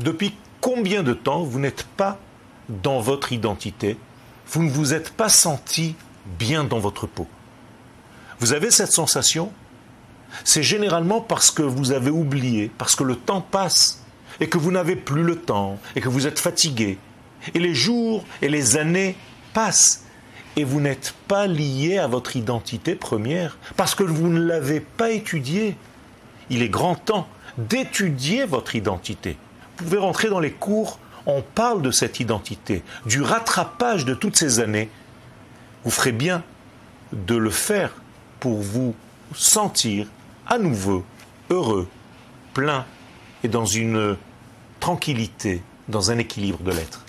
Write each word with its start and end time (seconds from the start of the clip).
Depuis 0.00 0.34
combien 0.60 1.02
de 1.02 1.12
temps 1.12 1.42
vous 1.42 1.60
n'êtes 1.60 1.84
pas 1.84 2.18
dans 2.68 3.00
votre 3.00 3.32
identité? 3.32 3.96
Vous 4.48 4.62
ne 4.62 4.70
vous 4.70 4.92
êtes 4.92 5.10
pas 5.10 5.28
senti 5.28 5.94
bien 6.38 6.64
dans 6.64 6.78
votre 6.78 7.06
peau. 7.06 7.26
Vous 8.40 8.52
avez 8.52 8.70
cette 8.70 8.92
sensation? 8.92 9.52
C'est 10.42 10.64
généralement 10.64 11.20
parce 11.20 11.50
que 11.50 11.62
vous 11.62 11.92
avez 11.92 12.10
oublié, 12.10 12.70
parce 12.76 12.96
que 12.96 13.04
le 13.04 13.14
temps 13.14 13.40
passe 13.40 14.02
et 14.40 14.48
que 14.48 14.58
vous 14.58 14.72
n'avez 14.72 14.96
plus 14.96 15.22
le 15.22 15.36
temps 15.36 15.78
et 15.94 16.00
que 16.00 16.08
vous 16.08 16.26
êtes 16.26 16.40
fatigué. 16.40 16.98
Et 17.54 17.60
les 17.60 17.74
jours 17.74 18.24
et 18.42 18.48
les 18.48 18.76
années 18.76 19.16
passent 19.52 20.04
et 20.56 20.64
vous 20.64 20.80
n'êtes 20.80 21.14
pas 21.28 21.46
lié 21.46 21.98
à 21.98 22.08
votre 22.08 22.36
identité 22.36 22.96
première 22.96 23.58
parce 23.76 23.94
que 23.94 24.02
vous 24.02 24.28
ne 24.28 24.40
l'avez 24.40 24.80
pas 24.80 25.10
étudiée. 25.10 25.76
Il 26.50 26.62
est 26.62 26.68
grand 26.68 26.96
temps 26.96 27.28
d'étudier 27.58 28.44
votre 28.44 28.74
identité. 28.74 29.36
Vous 29.76 29.84
pouvez 29.84 29.98
rentrer 29.98 30.28
dans 30.28 30.40
les 30.40 30.52
cours, 30.52 30.98
on 31.26 31.42
parle 31.42 31.82
de 31.82 31.90
cette 31.90 32.20
identité, 32.20 32.82
du 33.06 33.22
rattrapage 33.22 34.04
de 34.04 34.14
toutes 34.14 34.36
ces 34.36 34.60
années. 34.60 34.88
Vous 35.84 35.90
ferez 35.90 36.12
bien 36.12 36.42
de 37.12 37.34
le 37.34 37.50
faire 37.50 37.92
pour 38.40 38.60
vous 38.60 38.94
sentir 39.34 40.06
à 40.46 40.58
nouveau 40.58 41.04
heureux, 41.50 41.88
plein 42.52 42.84
et 43.42 43.48
dans 43.48 43.66
une 43.66 44.16
tranquillité, 44.80 45.62
dans 45.88 46.10
un 46.10 46.18
équilibre 46.18 46.62
de 46.62 46.72
l'être. 46.72 47.03